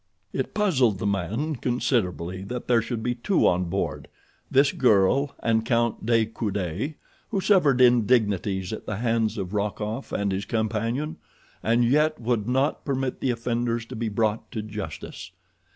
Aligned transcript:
It 0.33 0.55
puzzled 0.55 0.97
the 0.97 1.05
man 1.05 1.57
considerably 1.57 2.41
that 2.45 2.67
there 2.67 2.81
should 2.81 3.03
be 3.03 3.13
two 3.13 3.45
on 3.45 3.65
board—this 3.65 4.71
girl 4.71 5.35
and 5.43 5.63
Count 5.63 6.07
de 6.07 6.25
Coude—who 6.25 7.39
suffered 7.39 7.79
indignities 7.79 8.73
at 8.73 8.87
the 8.87 8.95
hands 8.97 9.37
of 9.37 9.53
Rokoff 9.53 10.11
and 10.11 10.31
his 10.31 10.45
companion, 10.45 11.17
and 11.61 11.85
yet 11.85 12.19
would 12.19 12.47
not 12.49 12.83
permit 12.83 13.19
the 13.19 13.29
offenders 13.29 13.85
to 13.85 13.95
be 13.95 14.09
brought 14.09 14.51
to 14.53 14.63
justice. 14.63 15.29